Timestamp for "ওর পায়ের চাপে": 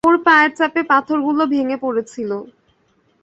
0.03-0.81